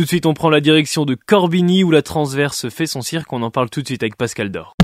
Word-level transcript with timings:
Tout 0.00 0.04
de 0.04 0.08
suite, 0.08 0.24
on 0.24 0.32
prend 0.32 0.48
la 0.48 0.62
direction 0.62 1.04
de 1.04 1.14
Corbigny 1.14 1.84
où 1.84 1.90
la 1.90 2.00
transverse 2.00 2.70
fait 2.70 2.86
son 2.86 3.02
cirque. 3.02 3.34
On 3.34 3.42
en 3.42 3.50
parle 3.50 3.68
tout 3.68 3.82
de 3.82 3.86
suite 3.86 4.02
avec 4.02 4.16
Pascal 4.16 4.50
Dor. 4.50 4.74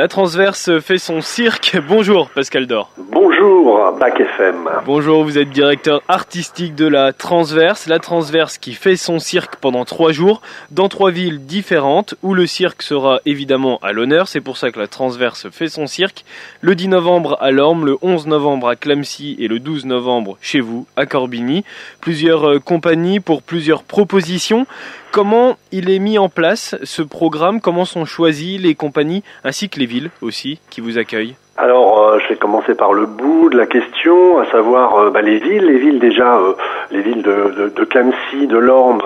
La 0.00 0.08
transverse 0.08 0.80
fait 0.80 0.96
son 0.96 1.20
cirque. 1.20 1.76
Bonjour 1.86 2.30
Pascal 2.30 2.66
Dor. 2.66 2.90
Bonjour 2.96 3.92
Bac 4.00 4.18
FM. 4.18 4.66
Bonjour, 4.86 5.24
vous 5.24 5.36
êtes 5.36 5.50
directeur 5.50 6.00
artistique 6.08 6.74
de 6.74 6.86
la 6.86 7.12
transverse. 7.12 7.86
La 7.86 7.98
transverse 7.98 8.56
qui 8.56 8.72
fait 8.72 8.96
son 8.96 9.18
cirque 9.18 9.56
pendant 9.56 9.84
trois 9.84 10.12
jours 10.12 10.40
dans 10.70 10.88
trois 10.88 11.10
villes 11.10 11.44
différentes 11.44 12.14
où 12.22 12.32
le 12.32 12.46
cirque 12.46 12.80
sera 12.80 13.20
évidemment 13.26 13.78
à 13.82 13.92
l'honneur. 13.92 14.26
C'est 14.26 14.40
pour 14.40 14.56
ça 14.56 14.70
que 14.70 14.78
la 14.78 14.86
transverse 14.86 15.50
fait 15.50 15.68
son 15.68 15.86
cirque. 15.86 16.24
Le 16.62 16.74
10 16.74 16.88
novembre 16.88 17.36
à 17.38 17.50
Lorme, 17.50 17.84
le 17.84 17.98
11 18.00 18.26
novembre 18.26 18.68
à 18.68 18.76
Clamcy 18.76 19.36
et 19.38 19.48
le 19.48 19.58
12 19.58 19.84
novembre 19.84 20.38
chez 20.40 20.60
vous 20.60 20.86
à 20.96 21.04
Corbigny. 21.04 21.62
Plusieurs 22.00 22.48
euh, 22.48 22.58
compagnies 22.58 23.20
pour 23.20 23.42
plusieurs 23.42 23.82
propositions. 23.82 24.66
Comment 25.12 25.58
il 25.72 25.90
est 25.90 25.98
mis 25.98 26.18
en 26.18 26.28
place 26.28 26.76
ce 26.84 27.02
programme? 27.02 27.60
Comment 27.60 27.84
sont 27.84 28.04
choisies 28.04 28.58
les 28.58 28.76
compagnies 28.76 29.24
ainsi 29.42 29.68
que 29.68 29.80
les 29.80 29.86
villes 29.90 30.10
aussi 30.22 30.60
qui 30.70 30.80
vous 30.80 30.96
accueillent 30.96 31.36
alors, 31.62 32.08
euh, 32.08 32.18
je 32.20 32.28
vais 32.30 32.36
commencer 32.36 32.74
par 32.74 32.94
le 32.94 33.04
bout 33.04 33.50
de 33.50 33.58
la 33.58 33.66
question, 33.66 34.38
à 34.38 34.46
savoir 34.46 34.96
euh, 34.96 35.10
bah, 35.10 35.20
les 35.20 35.38
villes. 35.38 35.66
Les 35.66 35.76
villes 35.76 35.98
déjà, 35.98 36.38
euh, 36.38 36.54
les 36.90 37.02
villes 37.02 37.20
de, 37.20 37.68
de, 37.68 38.46
de 38.46 38.56
Lorme 38.56 39.02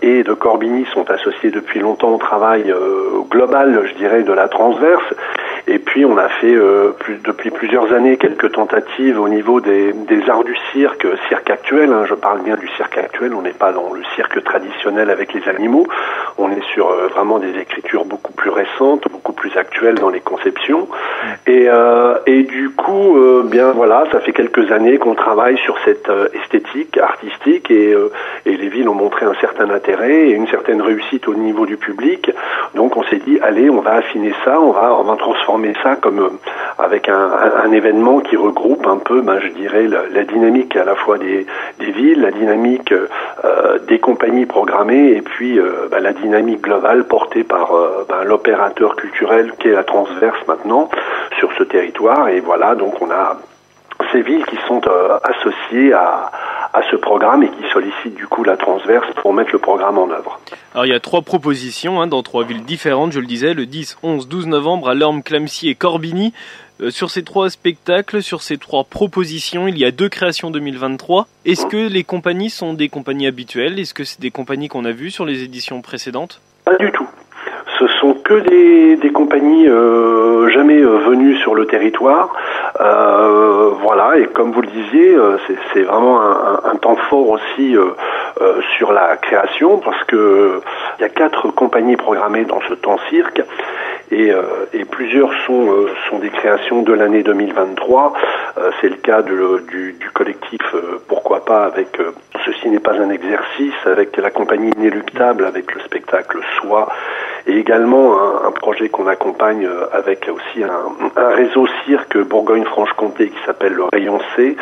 et 0.00 0.22
de 0.22 0.32
Corbigny 0.32 0.86
sont 0.94 1.10
associées 1.10 1.50
depuis 1.50 1.80
longtemps 1.80 2.14
au 2.14 2.16
travail 2.16 2.72
global, 3.30 3.86
je 3.86 3.94
dirais, 3.98 4.22
de 4.22 4.32
la 4.32 4.48
transverse. 4.48 5.04
Et 5.66 5.78
puis 5.78 6.04
on 6.04 6.18
a 6.18 6.28
fait 6.28 6.54
euh, 6.54 6.90
plus, 6.98 7.16
depuis 7.24 7.50
plusieurs 7.50 7.92
années 7.92 8.18
quelques 8.18 8.52
tentatives 8.52 9.18
au 9.18 9.28
niveau 9.28 9.60
des, 9.60 9.94
des 9.94 10.28
arts 10.28 10.44
du 10.44 10.54
cirque, 10.72 11.06
cirque 11.28 11.48
actuel. 11.48 11.90
Hein, 11.90 12.04
je 12.06 12.14
parle 12.14 12.42
bien 12.42 12.56
du 12.56 12.68
cirque 12.76 12.98
actuel. 12.98 13.32
On 13.34 13.40
n'est 13.40 13.52
pas 13.52 13.72
dans 13.72 13.92
le 13.94 14.02
cirque 14.14 14.42
traditionnel 14.44 15.08
avec 15.08 15.32
les 15.32 15.48
animaux. 15.48 15.86
On 16.36 16.50
est 16.50 16.62
sur 16.74 16.90
euh, 16.90 17.06
vraiment 17.08 17.38
des 17.38 17.58
écritures 17.58 18.04
beaucoup 18.04 18.32
plus 18.32 18.50
récentes, 18.50 19.08
beaucoup 19.10 19.32
plus 19.32 19.56
actuelles 19.56 19.94
dans 19.94 20.10
les 20.10 20.20
conceptions. 20.20 20.86
Et, 21.46 21.66
euh, 21.68 22.18
et 22.26 22.42
du 22.42 22.70
coup, 22.70 23.16
euh, 23.16 23.42
bien 23.44 23.72
voilà, 23.72 24.04
ça 24.12 24.20
fait 24.20 24.32
quelques 24.32 24.70
années 24.70 24.98
qu'on 24.98 25.14
travaille 25.14 25.56
sur 25.58 25.78
cette 25.86 26.10
esthétique 26.34 26.98
artistique 26.98 27.70
et, 27.70 27.94
et 28.44 28.56
les 28.56 28.68
villes 28.68 28.88
ont 28.88 28.94
montré 28.94 29.24
un 29.24 29.34
certain 29.40 29.70
intérêt 29.70 30.28
et 30.28 30.30
une 30.32 30.46
certaine 30.48 30.82
réussite 30.82 31.26
au 31.26 31.34
niveau 31.34 31.64
du 31.64 31.78
public. 31.78 32.30
Donc 32.74 32.96
on 32.96 33.02
s'est 33.04 33.22
dit, 33.26 33.38
allez, 33.40 33.70
on 33.70 33.80
va 33.80 33.94
affiner 33.94 34.34
ça, 34.44 34.60
on 34.60 34.72
va, 34.72 34.94
on 34.94 35.04
va 35.04 35.16
transformer 35.16 35.53
met 35.58 35.74
ça 35.82 35.96
comme 35.96 36.20
euh, 36.20 36.30
avec 36.78 37.08
un, 37.08 37.30
un, 37.64 37.72
événement 37.72 38.20
qui 38.20 38.36
regroupe 38.36 38.86
un 38.86 38.98
peu, 38.98 39.20
ben, 39.20 39.38
je 39.40 39.48
dirais, 39.48 39.86
la, 39.86 40.24
dynamique 40.24 40.76
à 40.76 40.84
la 40.84 40.94
fois 40.94 41.18
des, 41.18 41.46
des 41.78 41.90
villes, 41.92 42.20
la 42.20 42.30
dynamique 42.30 42.92
euh, 42.92 43.78
des 43.86 43.98
compagnies 43.98 44.46
programmées 44.46 45.12
et 45.12 45.22
puis 45.22 45.58
euh, 45.58 45.88
ben, 45.90 46.00
la 46.00 46.12
dynamique 46.12 46.62
globale 46.62 47.04
portée 47.04 47.44
par 47.44 47.72
ben, 48.08 48.24
l'opérateur 48.24 48.96
culturel 48.96 49.52
qui 49.58 49.68
est 49.68 49.72
la 49.72 49.84
transverse 49.84 50.46
maintenant 50.48 50.88
sur 51.38 51.50
ce 51.58 51.64
territoire. 51.64 52.28
Et 52.28 52.40
voilà, 52.40 52.74
donc 52.74 53.00
on 53.00 53.10
a 53.10 53.36
ces 54.12 54.22
villes 54.22 54.44
qui 54.46 54.58
sont 54.66 54.82
associées 55.22 55.92
à, 55.92 56.30
à 56.74 56.82
ce 56.90 56.96
programme 56.96 57.44
et 57.44 57.48
qui 57.48 57.62
sollicite 57.72 58.14
du 58.16 58.26
coup 58.26 58.42
la 58.42 58.56
transverse 58.56 59.06
pour 59.22 59.32
mettre 59.32 59.52
le 59.52 59.58
programme 59.58 59.96
en 59.96 60.10
œuvre. 60.10 60.40
Alors 60.74 60.84
il 60.84 60.90
y 60.90 60.94
a 60.94 61.00
trois 61.00 61.22
propositions 61.22 62.02
hein, 62.02 62.08
dans 62.08 62.22
trois 62.24 62.44
villes 62.44 62.64
différentes, 62.64 63.12
je 63.12 63.20
le 63.20 63.26
disais, 63.26 63.54
le 63.54 63.64
10, 63.64 63.98
11, 64.02 64.28
12 64.28 64.48
novembre 64.48 64.88
à 64.88 64.94
Lorme, 64.94 65.22
Clamcy 65.22 65.68
et 65.68 65.76
Corbigny. 65.76 66.34
Euh, 66.80 66.90
sur 66.90 67.10
ces 67.10 67.22
trois 67.22 67.50
spectacles, 67.50 68.20
sur 68.22 68.42
ces 68.42 68.58
trois 68.58 68.82
propositions, 68.82 69.68
il 69.68 69.78
y 69.78 69.84
a 69.84 69.92
deux 69.92 70.08
créations 70.08 70.50
2023. 70.50 71.28
Est-ce 71.44 71.66
que 71.66 71.88
les 71.88 72.02
compagnies 72.02 72.50
sont 72.50 72.74
des 72.74 72.88
compagnies 72.88 73.28
habituelles? 73.28 73.78
Est-ce 73.78 73.94
que 73.94 74.02
c'est 74.02 74.20
des 74.20 74.32
compagnies 74.32 74.66
qu'on 74.66 74.84
a 74.84 74.90
vues 74.90 75.12
sur 75.12 75.24
les 75.24 75.44
éditions 75.44 75.80
précédentes? 75.80 76.40
Pas 76.64 76.76
du 76.76 76.90
tout. 76.90 77.03
Ce 77.78 77.86
sont 78.00 78.14
que 78.14 78.34
des, 78.34 78.96
des 78.96 79.10
compagnies 79.10 79.68
euh, 79.68 80.48
jamais 80.50 80.80
euh, 80.80 80.98
venues 80.98 81.36
sur 81.36 81.54
le 81.54 81.66
territoire. 81.66 82.34
Euh, 82.80 83.70
voilà, 83.82 84.18
et 84.18 84.26
comme 84.26 84.52
vous 84.52 84.60
le 84.60 84.68
disiez, 84.68 85.14
euh, 85.14 85.38
c'est 85.72 85.82
vraiment 85.82 86.20
un, 86.20 86.76
temps 86.76 86.96
fort 86.96 87.30
aussi 87.30 87.76
euh, 87.76 87.94
sur 88.76 88.92
la 88.92 89.16
création 89.16 89.78
parce 89.78 90.02
que 90.04 90.60
il 90.98 91.02
y 91.02 91.04
a 91.04 91.08
quatre 91.08 91.48
compagnies 91.48 91.96
programmées 91.96 92.44
dans 92.44 92.60
ce 92.68 92.74
temps 92.74 92.98
cirque 93.08 93.42
et, 94.10 94.30
et 94.72 94.84
plusieurs 94.84 95.32
sont, 95.46 95.86
sont 96.08 96.18
des 96.18 96.30
créations 96.30 96.82
de 96.82 96.92
l'année 96.92 97.22
2023. 97.22 98.12
c'est 98.80 98.88
le 98.88 98.96
cas 98.96 99.22
du, 99.22 99.34
du, 99.98 100.10
collectif 100.12 100.60
Pourquoi 101.08 101.44
pas 101.44 101.64
avec 101.64 101.98
Ceci 102.44 102.68
n'est 102.68 102.80
pas 102.80 102.94
un 102.94 103.10
exercice, 103.10 103.74
avec 103.86 104.16
la 104.16 104.30
compagnie 104.30 104.70
Inéluctable, 104.76 105.44
avec 105.46 105.74
le 105.74 105.80
spectacle 105.80 106.38
Soi 106.58 106.88
et 107.46 107.56
également 107.58 108.18
un, 108.18 108.48
un 108.48 108.50
projet 108.52 108.88
qu'on 108.88 109.06
accompagne 109.06 109.68
avec 109.92 110.28
aussi 110.28 110.62
un, 110.62 111.20
un 111.20 111.28
réseau 111.34 111.66
cirque 111.84 112.16
Bourgogne 112.18 112.64
Franche-Comté 112.64 113.28
qui 113.28 113.38
s'appelle 113.44 113.74
le 113.74 113.84
Rayon 113.84 114.20
C, 114.36 114.56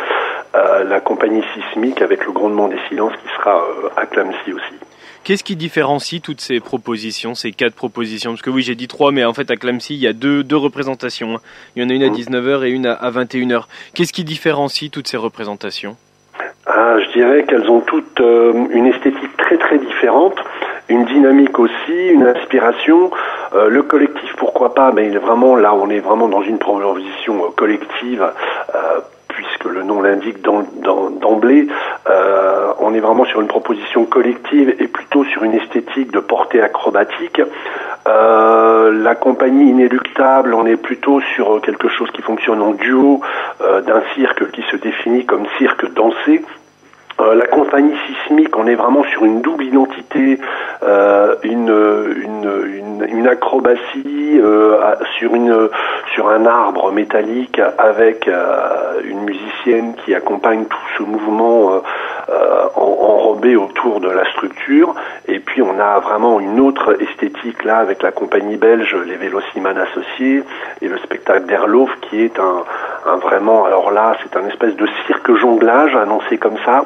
euh, 0.54 0.84
la 0.84 1.00
compagnie 1.00 1.42
sismique 1.54 2.02
avec 2.02 2.26
le 2.26 2.32
grondement 2.32 2.68
des 2.68 2.78
silences 2.88 3.14
qui 3.22 3.28
sera 3.36 3.56
euh, 3.56 3.88
à 3.96 4.02
aussi. 4.02 4.91
Qu'est-ce 5.24 5.44
qui 5.44 5.56
différencie 5.56 6.20
toutes 6.20 6.40
ces 6.40 6.60
propositions, 6.60 7.34
ces 7.34 7.52
quatre 7.52 7.74
propositions? 7.74 8.32
Parce 8.32 8.42
que 8.42 8.50
oui, 8.50 8.62
j'ai 8.62 8.74
dit 8.74 8.88
trois, 8.88 9.12
mais 9.12 9.24
en 9.24 9.32
fait 9.32 9.50
à 9.50 9.56
Clamcy, 9.56 9.94
il 9.94 10.00
y 10.00 10.06
a 10.06 10.12
deux, 10.12 10.42
deux 10.42 10.56
représentations. 10.56 11.38
Il 11.76 11.82
y 11.82 11.86
en 11.86 11.90
a 11.90 11.92
une 11.92 12.02
à 12.02 12.08
19h 12.08 12.60
mmh. 12.60 12.64
et 12.64 12.70
une 12.70 12.86
à 12.86 13.10
21h. 13.10 13.64
Qu'est-ce 13.94 14.12
qui 14.12 14.24
différencie 14.24 14.90
toutes 14.90 15.08
ces 15.08 15.16
représentations? 15.16 15.96
Ah, 16.66 16.96
Je 17.00 17.12
dirais 17.12 17.44
qu'elles 17.44 17.68
ont 17.70 17.80
toutes 17.80 18.20
euh, 18.20 18.52
une 18.70 18.86
esthétique 18.86 19.36
très 19.36 19.58
très 19.58 19.78
différente 19.78 20.38
une 20.88 21.04
dynamique 21.04 21.58
aussi, 21.58 22.08
une 22.10 22.26
inspiration. 22.26 23.10
Euh, 23.54 23.68
le 23.68 23.82
collectif, 23.82 24.34
pourquoi 24.36 24.74
pas, 24.74 24.92
mais 24.92 25.08
vraiment 25.10 25.56
là, 25.56 25.74
on 25.74 25.88
est 25.90 26.00
vraiment 26.00 26.28
dans 26.28 26.42
une 26.42 26.58
proposition 26.58 27.44
euh, 27.44 27.48
collective. 27.56 28.22
Euh, 28.74 29.00
puisque 29.28 29.64
le 29.64 29.82
nom 29.82 30.02
l'indique 30.02 30.42
d'emblée, 30.42 31.66
euh, 32.08 32.61
on 32.80 32.94
est 32.94 33.00
vraiment 33.00 33.24
sur 33.24 33.40
une 33.40 33.48
proposition 33.48 34.04
collective 34.04 34.74
et 34.78 34.88
plutôt 34.88 35.24
sur 35.24 35.44
une 35.44 35.54
esthétique 35.54 36.12
de 36.12 36.20
portée 36.20 36.62
acrobatique. 36.62 37.40
Euh, 38.08 38.90
la 39.02 39.14
compagnie 39.14 39.70
inéluctable, 39.70 40.54
on 40.54 40.66
est 40.66 40.76
plutôt 40.76 41.20
sur 41.34 41.60
quelque 41.60 41.88
chose 41.88 42.10
qui 42.10 42.22
fonctionne 42.22 42.60
en 42.60 42.72
duo 42.72 43.20
euh, 43.60 43.80
d'un 43.80 44.02
cirque 44.14 44.50
qui 44.50 44.62
se 44.70 44.76
définit 44.76 45.24
comme 45.24 45.46
cirque 45.58 45.92
dansé, 45.94 46.42
euh, 47.20 47.34
la 47.34 47.46
compagnie 47.46 47.94
sismique, 48.06 48.56
on 48.56 48.66
est 48.66 48.74
vraiment 48.74 49.04
sur 49.04 49.24
une 49.24 49.42
double 49.42 49.64
identité, 49.64 50.38
une, 53.12 53.28
acrobatie 53.28 54.40
euh, 54.40 54.78
sur, 55.18 55.34
une, 55.34 55.68
sur 56.14 56.28
un 56.28 56.46
arbre 56.46 56.92
métallique 56.92 57.60
avec 57.78 58.28
une 59.04 59.20
musicienne 59.20 59.94
qui 60.04 60.14
accompagne 60.14 60.64
tout 60.64 60.78
ce 60.98 61.02
mouvement 61.02 61.82
enrobé 62.76 63.56
autour 63.56 64.00
de 64.00 64.08
la 64.08 64.24
structure. 64.30 64.94
Et 65.28 65.38
puis 65.38 65.62
on 65.62 65.78
a 65.78 65.98
vraiment 66.00 66.40
une 66.40 66.60
autre 66.60 66.96
esthétique 67.00 67.64
là 67.64 67.78
avec 67.78 68.02
la 68.02 68.12
compagnie 68.12 68.56
belge, 68.56 68.94
les 69.06 69.16
Vélociman 69.16 69.76
associés 69.78 70.42
et 70.80 70.88
le 70.88 70.98
spectacle 70.98 71.46
d'Erlof 71.46 71.90
qui 72.02 72.24
est 72.24 72.38
un, 72.38 72.64
un 73.06 73.16
vraiment, 73.16 73.64
alors 73.64 73.90
là 73.90 74.16
c'est 74.22 74.36
un 74.36 74.46
espèce 74.48 74.76
de 74.76 74.86
cirque 75.06 75.34
jonglage 75.34 75.94
annoncé 75.96 76.38
comme 76.38 76.56
ça 76.64 76.84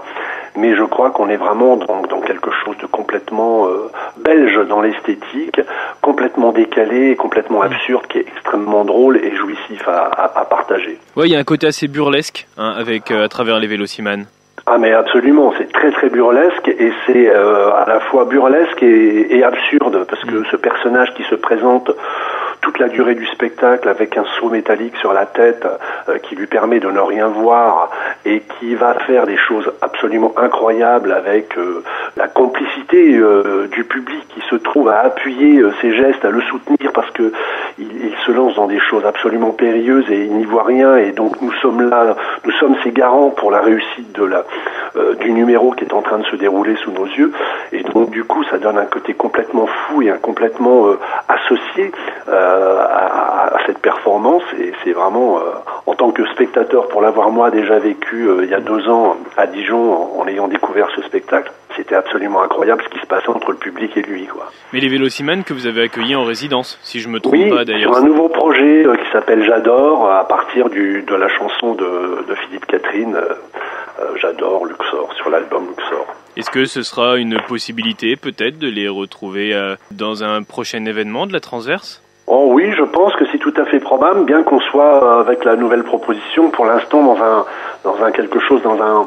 mais 0.56 0.74
je 0.76 0.82
crois 0.82 1.10
qu'on 1.10 1.28
est 1.28 1.36
vraiment 1.36 1.76
dans, 1.76 2.02
dans, 2.02 2.20
quelque 2.20 2.50
chose 2.64 2.76
de 2.78 2.86
complètement 2.86 3.66
euh, 3.66 3.90
belge 4.18 4.58
dans 4.68 4.80
l'esthétique, 4.80 5.60
complètement 6.02 6.52
décalé, 6.52 7.16
complètement 7.16 7.60
mm. 7.60 7.66
absurde, 7.66 8.06
qui 8.08 8.18
est 8.18 8.26
extrêmement 8.28 8.84
drôle 8.84 9.16
et 9.18 9.34
jouissif 9.36 9.86
à, 9.86 10.04
à, 10.04 10.40
à 10.40 10.44
partager. 10.44 10.98
Oui, 11.16 11.28
il 11.28 11.32
y 11.32 11.36
a 11.36 11.38
un 11.38 11.44
côté 11.44 11.66
assez 11.66 11.88
burlesque 11.88 12.46
hein, 12.56 12.74
avec 12.76 13.10
euh, 13.10 13.24
à 13.24 13.28
travers 13.28 13.58
les 13.58 13.66
Vélocimans. 13.66 14.26
Ah 14.68 14.78
mais 14.78 14.92
absolument, 14.92 15.54
c'est 15.56 15.70
très 15.70 15.92
très 15.92 16.08
burlesque 16.08 16.66
et 16.66 16.92
c'est 17.06 17.30
euh, 17.30 17.70
à 17.72 17.84
la 17.86 18.00
fois 18.00 18.24
burlesque 18.24 18.82
et, 18.82 19.36
et 19.36 19.44
absurde 19.44 20.04
parce 20.08 20.24
que 20.24 20.34
mm. 20.34 20.44
ce 20.50 20.56
personnage 20.56 21.14
qui 21.14 21.22
se 21.24 21.36
présente 21.36 21.90
toute 22.66 22.80
la 22.80 22.88
durée 22.88 23.14
du 23.14 23.26
spectacle 23.26 23.88
avec 23.88 24.16
un 24.16 24.24
saut 24.40 24.50
métallique 24.50 24.96
sur 24.96 25.12
la 25.12 25.24
tête 25.24 25.64
euh, 26.08 26.18
qui 26.18 26.34
lui 26.34 26.48
permet 26.48 26.80
de 26.80 26.90
ne 26.90 26.98
rien 26.98 27.28
voir 27.28 27.90
et 28.24 28.42
qui 28.58 28.74
va 28.74 28.94
faire 29.06 29.24
des 29.24 29.36
choses 29.36 29.70
absolument 29.82 30.34
incroyables 30.36 31.12
avec 31.12 31.56
euh, 31.56 31.84
la 32.16 32.26
complicité 32.26 33.14
euh, 33.14 33.68
du 33.70 33.84
public 33.84 34.26
qui 34.34 34.40
se 34.50 34.56
trouve 34.56 34.88
à 34.88 34.98
appuyer 35.02 35.62
ses 35.80 35.94
gestes, 35.94 36.24
à 36.24 36.30
le 36.30 36.40
soutenir 36.40 36.90
parce 36.92 37.10
que 37.12 37.32
il, 37.78 38.12
se 38.26 38.32
lance 38.32 38.56
dans 38.56 38.66
des 38.66 38.80
choses 38.80 39.06
absolument 39.06 39.52
périlleuses 39.52 40.10
et 40.10 40.24
il 40.24 40.34
n'y 40.34 40.44
voit 40.44 40.64
rien. 40.64 40.96
Et 40.96 41.12
donc 41.12 41.40
nous 41.40 41.52
sommes 41.62 41.88
là, 41.88 42.16
nous 42.44 42.52
sommes 42.52 42.74
ses 42.82 42.90
garants 42.90 43.30
pour 43.30 43.52
la 43.52 43.60
réussite 43.60 44.10
de 44.18 44.24
la, 44.24 44.44
euh, 44.96 45.14
du 45.16 45.32
numéro 45.32 45.72
qui 45.72 45.84
est 45.84 45.92
en 45.92 46.02
train 46.02 46.18
de 46.18 46.24
se 46.26 46.36
dérouler 46.36 46.76
sous 46.76 46.90
nos 46.90 47.06
yeux. 47.06 47.32
Et 47.72 47.82
donc 47.82 48.10
du 48.10 48.24
coup, 48.24 48.44
ça 48.44 48.58
donne 48.58 48.78
un 48.78 48.86
côté 48.86 49.14
complètement 49.14 49.66
fou 49.66 50.02
et 50.02 50.10
un 50.10 50.18
complètement 50.18 50.86
euh, 50.86 50.98
associé 51.28 51.92
euh, 52.28 52.78
à, 52.80 53.56
à, 53.56 53.66
cette 53.66 53.78
performance. 53.78 54.42
Et 54.58 54.72
c'est 54.84 54.92
vraiment, 54.92 55.40
en 55.86 55.94
tant 55.94 56.10
que 56.10 56.24
spectateur, 56.26 56.88
pour 56.88 57.00
l'avoir 57.00 57.30
moi 57.30 57.50
déjà 57.50 57.78
vécu 57.78 58.28
il 58.42 58.48
y 58.48 58.54
a 58.54 58.60
deux 58.60 58.88
ans 58.88 59.16
à 59.36 59.46
Dijon, 59.46 59.92
en, 59.92 60.22
en 60.22 60.28
ayant 60.28 60.48
découvert 60.48 60.88
ce 60.94 61.02
spectacle, 61.02 61.52
c'était 61.76 61.94
absolument 61.94 62.42
incroyable 62.42 62.82
ce 62.84 62.88
qui 62.88 63.00
se 63.00 63.06
passait 63.06 63.28
entre 63.28 63.50
le 63.50 63.58
public 63.58 63.96
et 63.96 64.02
lui. 64.02 64.26
Quoi. 64.26 64.50
Mais 64.72 64.80
les 64.80 64.88
Vélocimènes 64.88 65.44
que 65.44 65.52
vous 65.52 65.66
avez 65.66 65.82
accueillis 65.82 66.16
en 66.16 66.24
résidence, 66.24 66.78
si 66.82 67.00
je 67.00 67.08
me 67.08 67.20
trompe 67.20 67.50
pas 67.50 67.64
d'ailleurs. 67.64 67.96
Un 67.96 68.02
nouveau 68.02 68.28
projet 68.28 68.84
qui 68.84 69.12
s'appelle 69.12 69.44
J'adore, 69.44 70.10
à 70.10 70.26
partir 70.26 70.70
du, 70.70 71.02
de 71.02 71.14
la 71.14 71.28
chanson 71.28 71.74
de, 71.74 72.24
de 72.28 72.34
Philippe 72.34 72.66
Catherine, 72.66 73.16
J'adore 74.20 74.66
Luxor, 74.66 75.12
sur 75.14 75.30
l'album 75.30 75.68
Luxor. 75.68 76.06
Est-ce 76.36 76.50
que 76.50 76.64
ce 76.64 76.82
sera 76.82 77.16
une 77.16 77.40
possibilité 77.48 78.16
peut-être 78.16 78.58
de 78.58 78.68
les 78.68 78.88
retrouver 78.88 79.54
dans 79.90 80.22
un 80.22 80.42
prochain 80.42 80.84
événement 80.84 81.26
de 81.26 81.32
la 81.32 81.40
Transverse? 81.40 82.02
Oh 82.28 82.48
oui, 82.50 82.72
je 82.76 82.82
pense 82.82 83.14
que 83.14 83.24
c'est 83.30 83.38
tout 83.38 83.54
à 83.56 83.64
fait 83.66 83.78
probable, 83.78 84.24
bien 84.24 84.42
qu'on 84.42 84.58
soit 84.58 85.20
avec 85.20 85.44
la 85.44 85.54
nouvelle 85.54 85.84
proposition 85.84 86.50
pour 86.50 86.66
l'instant 86.66 87.02
dans 87.04 87.22
un 87.22 87.44
dans 87.84 88.02
un 88.02 88.10
quelque 88.10 88.40
chose 88.40 88.60
dans 88.62 88.82
un 88.82 89.06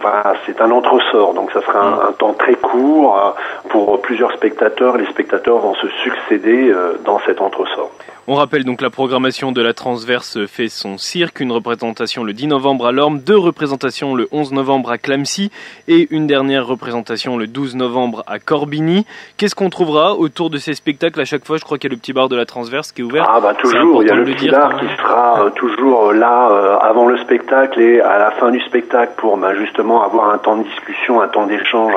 voilà, 0.00 0.34
c'est 0.46 0.60
un 0.60 0.70
entresort, 0.70 1.34
donc 1.34 1.50
ça 1.52 1.60
sera 1.62 1.80
un, 1.80 1.90
mm. 1.90 2.08
un, 2.08 2.12
temps 2.12 2.32
très 2.34 2.54
court 2.54 3.18
euh, 3.18 3.30
pour 3.68 4.00
plusieurs 4.00 4.32
spectateurs. 4.32 4.96
Les 4.96 5.06
spectateurs 5.06 5.58
vont 5.58 5.74
se 5.74 5.88
succéder 6.02 6.70
euh, 6.70 6.94
dans 7.04 7.18
cet 7.26 7.40
entresort. 7.40 7.90
On 8.28 8.34
rappelle 8.34 8.64
donc 8.64 8.82
la 8.82 8.90
programmation 8.90 9.50
de 9.50 9.62
la 9.62 9.72
Transverse 9.72 10.46
fait 10.46 10.68
son 10.68 10.98
cirque, 10.98 11.40
une 11.40 11.52
représentation 11.52 12.22
le 12.22 12.32
10 12.32 12.48
novembre 12.48 12.86
à 12.86 12.92
Lorme, 12.92 13.20
deux 13.20 13.36
représentations 13.36 14.14
le 14.14 14.28
11 14.30 14.52
novembre 14.52 14.90
à 14.92 14.98
Clamcy 14.98 15.50
et 15.88 16.06
une 16.10 16.26
dernière 16.26 16.66
représentation 16.66 17.38
le 17.38 17.46
12 17.46 17.76
novembre 17.76 18.22
à 18.26 18.38
Corbigny. 18.38 19.06
Qu'est-ce 19.36 19.54
qu'on 19.54 19.70
trouvera 19.70 20.14
autour 20.14 20.50
de 20.50 20.58
ces 20.58 20.74
spectacles? 20.74 21.20
À 21.20 21.24
chaque 21.24 21.46
fois 21.46 21.56
Je 21.56 21.64
crois 21.64 21.78
qu'il 21.78 21.90
y 21.90 21.92
a 21.92 21.94
le 21.94 22.00
petit 22.00 22.12
bar 22.12 22.28
de 22.28 22.36
la 22.36 22.44
Transverse 22.44 22.92
qui 22.92 23.00
est 23.00 23.04
ouvert. 23.04 23.26
Ah 23.28 23.40
bah 23.40 23.54
toujours, 23.54 24.02
il 24.02 24.08
y 24.08 24.10
a 24.10 24.14
le, 24.14 24.24
petit 24.24 24.48
bar 24.48 24.78
qui 24.78 24.86
sera 24.98 25.46
euh, 25.46 25.50
toujours 25.50 26.12
là 26.12 26.78
avant 26.82 27.06
le 27.06 27.16
spectacle 27.18 27.80
et 27.80 28.00
à 28.00 28.18
la 28.18 28.32
fin 28.32 28.50
du 28.50 28.60
spectacle 28.60 29.12
pour 29.16 29.38
bah, 29.38 29.54
justement 29.54 30.02
avoir 30.02 30.30
un 30.30 30.38
temps 30.38 30.56
de 30.56 30.64
discussion, 30.64 31.20
un 31.20 31.28
temps 31.28 31.46
d'échange 31.46 31.94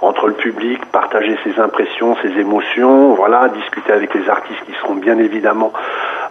entre 0.00 0.28
le 0.28 0.34
public, 0.34 0.84
partager 0.86 1.36
ses 1.44 1.58
impressions, 1.58 2.16
ses 2.22 2.38
émotions, 2.38 3.14
voilà, 3.14 3.48
discuter 3.48 3.92
avec 3.92 4.14
les 4.14 4.28
artistes 4.28 4.62
qui 4.66 4.72
seront 4.80 4.94
bien 4.94 5.18
évidemment 5.18 5.65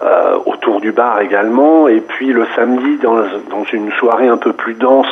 euh, 0.04 0.38
autour 0.46 0.82
du 0.82 0.92
bar 0.92 1.22
également. 1.22 1.88
Et 1.88 2.02
puis 2.02 2.34
le 2.34 2.46
samedi, 2.56 2.98
dans, 2.98 3.24
une 3.72 3.92
soirée 3.94 4.28
un 4.28 4.38
peu 4.38 4.54
plus 4.54 4.74
dense, 4.74 5.08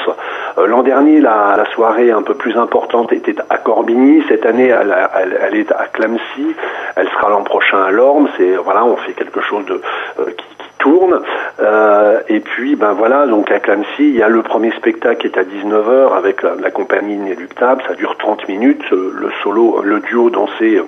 euh, 0.58 0.68
l'an 0.68 0.84
dernier, 0.84 1.20
la, 1.20 1.64
soirée 1.74 2.12
un 2.12 2.22
peu 2.22 2.34
plus 2.34 2.58
importante 2.58 3.12
était 3.14 3.36
à 3.50 3.58
Corbigny. 3.58 4.24
Cette 4.28 4.46
année, 4.46 4.68
elle, 4.68 5.56
est 5.56 5.72
à 5.72 5.86
Clamcy. 5.92 6.56
Elle 6.96 7.10
sera 7.10 7.30
l'an 7.30 7.44
prochain 7.44 7.82
à 7.82 7.92
Lorme. 7.92 8.28
C'est 8.38 8.56
voilà, 8.56 8.86
on 8.86 8.98
fait 8.98 9.14
quelque 9.14 9.42
chose 9.42 9.66
de 9.66 9.82
euh, 10.20 10.26
qui, 10.38 10.46
tourne. 10.80 11.22
Euh, 11.62 12.20
et 12.28 12.42
puis, 12.42 12.76
ben 12.76 12.92
voilà, 12.92 13.26
donc 13.26 13.50
à 13.52 13.60
Clamcy, 13.60 13.86
il 14.00 14.16
y 14.18 14.22
a 14.22 14.28
le 14.28 14.42
premier 14.42 14.72
spectacle 14.72 15.22
qui 15.22 15.28
est 15.28 15.40
à 15.40 15.44
19h 15.44 16.14
avec 16.18 16.44
la, 16.44 16.56
la 16.56 16.72
compagnie 16.72 17.16
Inéluctable. 17.16 17.82
Ça 17.88 17.94
dure 17.94 18.18
30 18.18 18.50
minutes. 18.50 18.84
Le 18.92 19.32
solo, 19.42 19.82
le 19.82 20.02
duo 20.02 20.30
dansé 20.30 20.82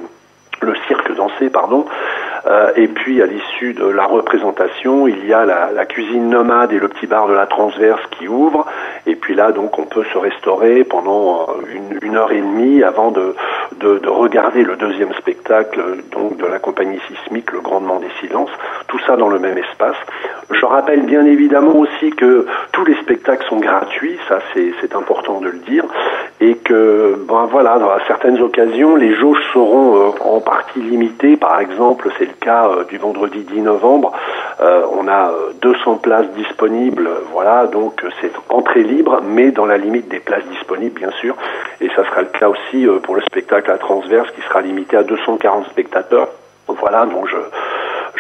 le 0.61 0.73
cirque 0.88 1.15
dansé, 1.15 1.49
pardon. 1.49 1.85
Euh, 2.47 2.71
et 2.75 2.88
puis 2.88 3.21
à 3.21 3.25
l'issue 3.25 3.74
de 3.74 3.86
la 3.86 4.06
représentation, 4.06 5.07
il 5.07 5.25
y 5.25 5.33
a 5.33 5.45
la, 5.45 5.86
cuisine 5.86 6.30
nomade 6.30 6.74
et 6.74 6.80
le 6.80 6.88
petit 6.88 7.07
bar 7.07 7.27
de 7.27 7.33
la 7.33 7.47
transverse 7.47 8.01
qui 8.12 8.27
ouvre. 8.27 8.65
Et 9.07 9.15
puis 9.15 9.33
là, 9.36 9.51
donc, 9.51 9.80
on 9.80 9.86
peut 9.86 10.03
se 10.13 10.18
restaurer 10.18 10.83
pendant 10.83 11.42
euh, 11.42 11.53
une, 11.74 12.00
une 12.01 12.15
heure 12.18 12.31
et 12.31 12.42
demie 12.42 12.83
avant 12.83 13.12
de, 13.12 13.36
de, 13.80 13.97
de, 14.00 14.09
regarder 14.09 14.63
le 14.63 14.75
deuxième 14.75 15.13
spectacle, 15.13 15.81
donc 16.12 16.38
de 16.38 16.45
la 16.45 16.59
compagnie 16.59 17.00
sismique, 17.07 17.51
le 17.51 17.62
Grandement 17.62 18.00
des 18.00 18.09
Silences. 18.19 18.51
Tout 18.88 19.00
ça 19.00 19.15
dans 19.15 19.30
le 19.30 19.39
même 19.39 19.57
espace. 19.57 19.98
Je 20.51 20.65
rappelle 20.65 21.01
bien 21.01 21.25
évidemment 21.25 21.75
aussi 21.75 22.12
que 22.12 22.45
tous 22.71 22.86
les 22.86 22.95
spectacles 22.95 23.45
sont 23.48 23.57
gratuits, 23.57 24.18
ça 24.27 24.39
c'est 24.53 24.95
important 24.95 25.39
de 25.39 25.48
le 25.48 25.57
dire, 25.59 25.86
et 26.39 26.56
que 26.56 27.18
ben 27.27 27.48
voilà, 27.50 27.80
dans 27.80 27.89
certaines 28.07 28.39
occasions, 28.41 28.95
les 28.95 29.15
jauges 29.15 29.41
seront 29.53 29.95
euh, 29.95 30.09
en 30.24 30.41
partie 30.41 30.81
limitées. 30.81 31.38
Par 31.38 31.59
exemple, 31.59 32.09
c'est 32.18 32.25
le 32.25 32.34
cas 32.35 32.67
euh, 32.67 32.83
du 32.85 32.97
vendredi 32.97 33.39
10 33.39 33.61
novembre. 33.61 34.11
Euh, 34.61 34.85
on 34.91 35.07
a 35.07 35.31
200 35.61 35.95
places 35.97 36.29
disponibles, 36.31 37.09
voilà, 37.31 37.67
donc 37.67 38.05
c'est 38.21 38.31
entrée 38.49 38.83
libre, 38.83 39.21
mais 39.23 39.51
dans 39.51 39.65
la 39.65 39.77
limite 39.77 40.07
des 40.07 40.19
places 40.19 40.45
disponibles, 40.45 40.99
bien 40.99 41.11
sûr. 41.19 41.35
Et 41.81 41.89
ça 41.89 42.05
sera 42.05 42.21
le 42.21 42.27
cas 42.27 42.49
aussi 42.49 42.87
pour 43.03 43.15
le 43.15 43.21
spectacle 43.21 43.69
à 43.71 43.77
transverse, 43.77 44.29
qui 44.31 44.41
sera 44.41 44.61
limité 44.61 44.95
à 44.97 45.03
240 45.03 45.65
spectateurs. 45.67 46.29
Voilà, 46.67 47.05
donc 47.05 47.27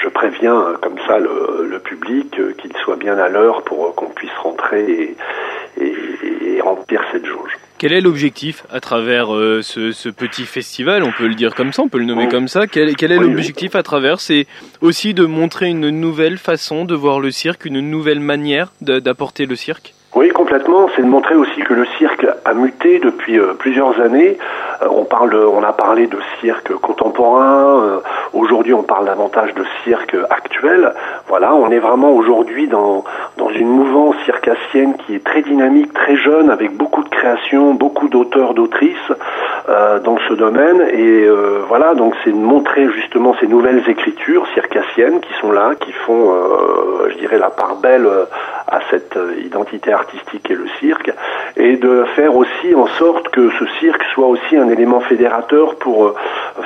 je 0.05 0.09
préviens 0.09 0.55
euh, 0.55 0.77
comme 0.81 0.97
ça 1.07 1.17
le, 1.17 1.79
public 1.79 2.39
euh, 2.39 2.53
qu'il 2.53 2.75
soit 2.77 2.95
bien 2.95 3.17
à 3.17 3.29
l'heure 3.29 3.61
pour 3.63 3.85
euh, 3.85 3.91
qu'on 3.95 4.07
puisse 4.07 4.35
rentrer 4.41 5.15
et, 5.77 6.61
remplir 6.61 7.03
cette 7.11 7.25
jauge. 7.25 7.57
Quel 7.85 7.93
est 7.93 8.01
l'objectif 8.01 8.65
à 8.71 8.79
travers 8.79 9.27
ce, 9.61 9.91
ce, 9.91 10.09
petit 10.09 10.47
festival 10.47 11.03
On 11.03 11.11
peut 11.11 11.27
le 11.27 11.35
dire 11.35 11.53
comme 11.53 11.71
ça, 11.71 11.83
on 11.83 11.87
peut 11.87 11.99
le 11.99 12.05
nommer 12.05 12.27
comme 12.27 12.47
ça. 12.47 12.65
Quel, 12.65 12.95
quel 12.95 13.11
est 13.11 13.19
l'objectif 13.19 13.75
à 13.75 13.83
travers? 13.83 14.21
C'est 14.21 14.47
aussi 14.81 15.13
de 15.13 15.23
montrer 15.23 15.67
une 15.67 15.91
nouvelle 15.91 16.39
façon 16.39 16.85
de 16.85 16.95
voir 16.95 17.19
le 17.19 17.29
cirque, 17.29 17.63
une 17.63 17.81
nouvelle 17.81 18.19
manière 18.19 18.71
d'apporter 18.81 19.45
le 19.45 19.55
cirque? 19.55 19.94
Oui, 20.15 20.29
complètement. 20.29 20.87
C'est 20.95 21.01
de 21.01 21.07
montrer 21.07 21.35
aussi 21.35 21.59
que 21.61 21.73
le 21.73 21.85
cirque 21.97 22.25
a 22.45 22.53
muté 22.53 22.99
depuis 22.99 23.37
euh, 23.37 23.53
plusieurs 23.53 23.99
années. 23.99 24.37
Euh, 24.81 24.87
on 24.89 25.03
parle, 25.03 25.35
on 25.35 25.61
a 25.61 25.73
parlé 25.73 26.07
de 26.07 26.17
cirque 26.39 26.73
contemporain. 26.75 27.83
Euh, 27.83 27.99
aujourd'hui, 28.31 28.73
on 28.73 28.83
parle 28.83 29.07
davantage 29.07 29.53
de 29.55 29.65
cirque 29.83 30.15
actuel. 30.29 30.93
Voilà, 31.27 31.53
on 31.53 31.69
est 31.69 31.79
vraiment 31.79 32.13
aujourd'hui 32.13 32.69
dans 32.69 33.03
dans 33.35 33.49
une 33.49 33.67
mouvance 33.67 34.15
circassienne 34.23 34.95
qui 35.05 35.15
est 35.15 35.23
très 35.23 35.41
dynamique, 35.41 35.91
très 35.93 36.15
jeune, 36.15 36.49
avec 36.49 36.71
beaucoup 36.77 37.03
de 37.03 37.09
créations, 37.09 37.73
beaucoup 37.73 38.07
d'auteurs, 38.07 38.53
d'autrices 38.53 39.11
dans 39.67 40.17
ce 40.27 40.33
domaine. 40.33 40.81
Et 40.93 41.27
voilà, 41.67 41.95
donc 41.95 42.13
c'est 42.23 42.31
de 42.31 42.35
montrer 42.35 42.89
justement 42.91 43.35
ces 43.39 43.47
nouvelles 43.47 43.83
écritures 43.89 44.45
circassiennes 44.53 45.19
qui 45.21 45.33
sont 45.41 45.51
là, 45.51 45.73
qui 45.79 45.91
font, 45.91 46.33
je 47.09 47.17
dirais, 47.17 47.37
la 47.37 47.49
part 47.49 47.75
belle 47.77 48.07
à 48.67 48.79
cette 48.89 49.17
identité 49.43 49.91
artistique 49.91 50.49
et 50.49 50.55
le 50.55 50.67
cirque, 50.79 51.11
et 51.55 51.77
de 51.77 52.03
faire 52.15 52.35
aussi 52.35 52.73
en 52.75 52.87
sorte 52.87 53.29
que 53.29 53.49
ce 53.59 53.65
cirque 53.79 54.03
soit 54.13 54.27
aussi 54.27 54.55
un 54.55 54.69
élément 54.69 55.01
fédérateur 55.01 55.75
pour 55.75 56.05
euh, 56.05 56.15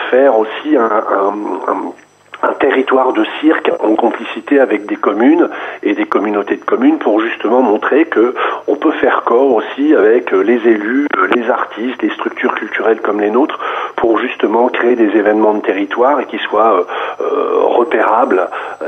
faire 0.09 0.37
aussi 0.37 0.75
un, 0.77 0.89
un, 0.89 1.71
un 1.71 1.93
un 2.41 2.53
territoire 2.53 3.13
de 3.13 3.25
cirque 3.41 3.71
en 3.79 3.95
complicité 3.95 4.59
avec 4.59 4.85
des 4.85 4.95
communes 4.95 5.49
et 5.83 5.93
des 5.93 6.05
communautés 6.05 6.55
de 6.55 6.63
communes 6.63 6.97
pour 6.97 7.19
justement 7.21 7.61
montrer 7.61 8.05
que 8.05 8.33
on 8.67 8.75
peut 8.75 8.91
faire 8.91 9.23
corps 9.23 9.53
aussi 9.53 9.93
avec 9.93 10.31
les 10.31 10.67
élus, 10.67 11.07
les 11.35 11.49
artistes, 11.49 12.01
les 12.01 12.11
structures 12.11 12.55
culturelles 12.55 13.01
comme 13.01 13.19
les 13.19 13.29
nôtres 13.29 13.59
pour 13.95 14.19
justement 14.19 14.69
créer 14.69 14.95
des 14.95 15.17
événements 15.17 15.53
de 15.53 15.61
territoire 15.61 16.19
et 16.21 16.25
qui 16.25 16.37
soient 16.37 16.85
euh, 17.21 17.63
repérables 17.65 18.47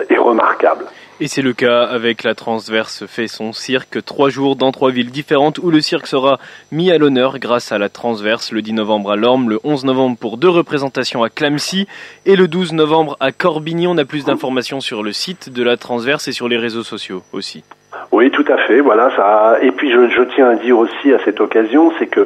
et 0.09 0.17
remarquables. 0.17 0.85
Et 1.19 1.27
c'est 1.27 1.43
le 1.43 1.53
cas 1.53 1.83
avec 1.83 2.23
la 2.23 2.33
Transverse 2.33 3.05
fait 3.05 3.27
son 3.27 3.53
cirque 3.53 4.03
trois 4.03 4.29
jours 4.29 4.55
dans 4.55 4.71
trois 4.71 4.89
villes 4.89 5.11
différentes 5.11 5.59
où 5.59 5.69
le 5.69 5.79
cirque 5.79 6.07
sera 6.07 6.39
mis 6.71 6.89
à 6.89 6.97
l'honneur 6.97 7.37
grâce 7.37 7.71
à 7.71 7.77
la 7.77 7.89
Transverse 7.89 8.51
le 8.51 8.63
10 8.63 8.73
novembre 8.73 9.11
à 9.11 9.15
Lorme, 9.15 9.49
le 9.49 9.59
11 9.63 9.85
novembre 9.85 10.17
pour 10.17 10.37
deux 10.37 10.49
représentations 10.49 11.21
à 11.21 11.29
Clamcy 11.29 11.87
et 12.25 12.35
le 12.35 12.47
12 12.47 12.73
novembre 12.73 13.17
à 13.19 13.31
Corbigny. 13.31 13.85
On 13.85 13.99
a 13.99 14.05
plus 14.05 14.25
d'informations 14.25 14.81
sur 14.81 15.03
le 15.03 15.13
site 15.13 15.49
de 15.51 15.61
la 15.61 15.77
Transverse 15.77 16.27
et 16.27 16.31
sur 16.31 16.47
les 16.47 16.57
réseaux 16.57 16.83
sociaux 16.83 17.21
aussi. 17.33 17.63
Oui, 18.11 18.29
tout 18.29 18.45
à 18.49 18.57
fait. 18.57 18.81
Voilà 18.81 19.09
ça. 19.15 19.57
Et 19.61 19.71
puis 19.71 19.89
je, 19.89 20.09
je 20.09 20.23
tiens 20.35 20.49
à 20.49 20.55
dire 20.55 20.77
aussi 20.77 21.13
à 21.13 21.19
cette 21.23 21.39
occasion, 21.39 21.93
c'est 21.97 22.07
que 22.07 22.19
euh, 22.21 22.25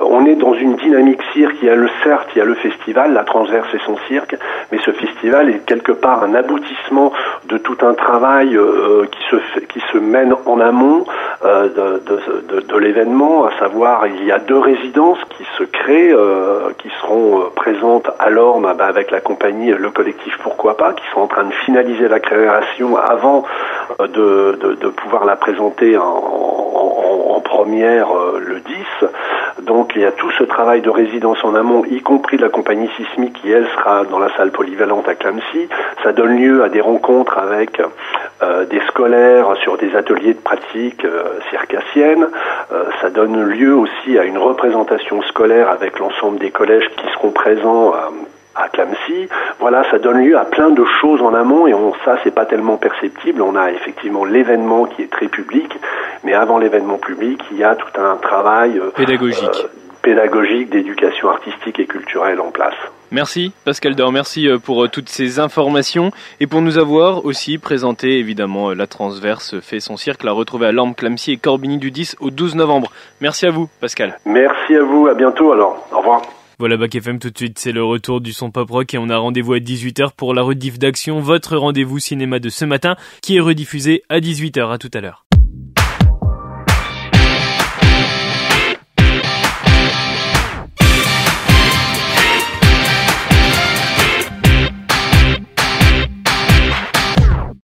on 0.00 0.24
est 0.24 0.34
dans 0.34 0.54
une 0.54 0.76
dynamique 0.76 1.20
cirque. 1.34 1.56
Il 1.60 1.68
y 1.68 1.70
a 1.70 1.74
le 1.74 1.90
certes, 2.02 2.28
il 2.34 2.38
y 2.38 2.40
a 2.40 2.44
le 2.44 2.54
festival, 2.54 3.12
la 3.12 3.24
transverse 3.24 3.68
et 3.74 3.78
son 3.84 3.96
cirque, 4.08 4.34
mais 4.72 4.78
ce 4.84 4.92
festival 4.92 5.50
est 5.50 5.66
quelque 5.66 5.92
part 5.92 6.22
un 6.22 6.34
aboutissement 6.34 7.12
de 7.48 7.58
tout 7.58 7.76
un 7.82 7.92
travail 7.92 8.56
euh, 8.56 9.04
qui 9.10 9.22
se 9.30 9.36
fait, 9.36 9.66
qui 9.66 9.80
se 9.92 9.98
mène 9.98 10.34
en 10.46 10.58
amont 10.58 11.04
euh, 11.44 11.68
de, 11.68 12.02
de, 12.48 12.60
de, 12.60 12.78
l'événement. 12.78 13.44
À 13.44 13.58
savoir, 13.58 14.06
il 14.06 14.24
y 14.24 14.32
a 14.32 14.38
deux 14.38 14.58
résidences 14.58 15.18
qui 15.36 15.44
se 15.58 15.64
créent, 15.64 16.12
euh, 16.12 16.70
qui 16.78 16.88
euh, 16.88 16.95
à 18.26 18.30
l'Orme 18.30 18.74
bah, 18.76 18.86
avec 18.86 19.10
la 19.10 19.20
compagnie, 19.20 19.70
le 19.70 19.90
collectif 19.90 20.36
Pourquoi 20.42 20.76
pas, 20.76 20.92
qui 20.94 21.04
sont 21.12 21.20
en 21.20 21.28
train 21.28 21.44
de 21.44 21.52
finaliser 21.64 22.08
la 22.08 22.18
création 22.18 22.96
avant 22.96 23.44
de, 24.00 24.76
de 24.80 24.88
pouvoir 24.88 25.24
la 25.24 25.36
présenter 25.36 25.96
en, 25.96 26.02
en, 26.02 27.36
en 27.36 27.40
première 27.40 28.10
euh, 28.10 28.40
le 28.44 28.60
10. 28.60 28.74
Donc 29.62 29.92
il 29.94 30.02
y 30.02 30.04
a 30.04 30.12
tout 30.12 30.30
ce 30.38 30.44
travail 30.44 30.80
de 30.80 30.90
résidence 30.90 31.38
en 31.44 31.54
amont, 31.54 31.84
y 31.84 32.00
compris 32.00 32.36
de 32.36 32.42
la 32.42 32.48
compagnie 32.48 32.88
sismique 32.96 33.40
qui, 33.40 33.50
elle, 33.50 33.66
sera 33.68 34.04
dans 34.04 34.18
la 34.18 34.34
salle 34.36 34.50
polyvalente 34.50 35.08
à 35.08 35.14
Clamcy. 35.14 35.68
Ça 36.02 36.12
donne 36.12 36.36
lieu 36.36 36.64
à 36.64 36.68
des 36.68 36.80
rencontres 36.80 37.38
avec 37.38 37.80
euh, 38.42 38.64
des 38.66 38.80
scolaires 38.88 39.56
sur 39.62 39.78
des 39.78 39.94
ateliers 39.96 40.34
de 40.34 40.40
pratique 40.40 41.04
euh, 41.04 41.40
circassienne. 41.50 42.26
Euh, 42.72 42.84
ça 43.00 43.10
donne 43.10 43.42
lieu 43.44 43.74
aussi 43.74 44.18
à 44.18 44.24
une 44.24 44.38
représentation 44.38 45.22
scolaire 45.22 45.70
avec 45.70 45.98
l'ensemble 45.98 46.38
des 46.38 46.50
collèges 46.50 46.88
qui 46.96 47.06
seront 47.12 47.30
présents 47.30 47.94
à 48.56 48.68
Clamcy. 48.68 49.28
Voilà, 49.60 49.88
ça 49.90 49.98
donne 49.98 50.24
lieu 50.24 50.36
à 50.36 50.44
plein 50.44 50.70
de 50.70 50.84
choses 51.00 51.22
en 51.22 51.34
amont 51.34 51.66
et 51.66 51.74
on, 51.74 51.94
ça, 52.04 52.18
c'est 52.24 52.34
pas 52.34 52.46
tellement 52.46 52.76
perceptible. 52.76 53.42
On 53.42 53.54
a 53.54 53.70
effectivement 53.70 54.24
l'événement 54.24 54.86
qui 54.86 55.02
est 55.02 55.10
très 55.10 55.28
public, 55.28 55.70
mais 56.24 56.34
avant 56.34 56.58
l'événement 56.58 56.98
public, 56.98 57.40
il 57.52 57.58
y 57.58 57.64
a 57.64 57.74
tout 57.74 58.00
un 58.00 58.16
travail 58.16 58.78
euh, 58.78 58.90
pédagogique. 58.90 59.48
Euh, 59.64 59.68
pédagogique 60.06 60.70
d'éducation 60.70 61.28
artistique 61.28 61.80
et 61.80 61.86
culturelle 61.86 62.40
en 62.40 62.52
place. 62.52 62.76
Merci 63.10 63.52
Pascal 63.64 63.96
Dor, 63.96 64.12
merci 64.12 64.48
euh, 64.48 64.58
pour 64.58 64.88
toutes 64.88 65.08
ces 65.08 65.40
informations 65.40 66.12
et 66.38 66.46
pour 66.46 66.62
nous 66.62 66.78
avoir 66.78 67.24
aussi 67.24 67.58
présenté 67.58 68.20
évidemment 68.20 68.72
la 68.72 68.86
transverse 68.86 69.58
fait 69.58 69.80
son 69.80 69.96
cirque, 69.96 70.22
la 70.22 70.30
retrouver 70.30 70.68
à 70.68 70.72
Lorme, 70.72 70.94
Clamcy 70.94 71.32
et 71.32 71.36
Corbigny 71.38 71.78
du 71.78 71.90
10 71.90 72.18
au 72.20 72.30
12 72.30 72.54
novembre. 72.54 72.92
Merci 73.20 73.46
à 73.46 73.50
vous 73.50 73.68
Pascal. 73.80 74.16
Merci 74.24 74.76
à 74.76 74.84
vous, 74.84 75.08
à 75.08 75.14
bientôt 75.14 75.50
alors. 75.50 75.88
Au 75.90 75.98
revoir. 75.98 76.22
Voilà 76.60 76.76
Bac 76.76 76.94
FM 76.94 77.18
tout 77.18 77.30
de 77.30 77.36
suite, 77.36 77.58
c'est 77.58 77.72
le 77.72 77.82
retour 77.82 78.20
du 78.20 78.32
son 78.32 78.52
pop 78.52 78.70
rock 78.70 78.94
et 78.94 78.98
on 78.98 79.10
a 79.10 79.16
rendez-vous 79.16 79.54
à 79.54 79.58
18h 79.58 80.10
pour 80.16 80.34
la 80.34 80.42
rediff 80.42 80.78
d'action, 80.78 81.18
votre 81.18 81.56
rendez-vous 81.56 81.98
cinéma 81.98 82.38
de 82.38 82.48
ce 82.48 82.64
matin 82.64 82.94
qui 83.22 83.38
est 83.38 83.40
rediffusé 83.40 84.04
à 84.08 84.20
18h. 84.20 84.70
À 84.72 84.78
tout 84.78 84.90
à 84.94 85.00
l'heure. 85.00 85.25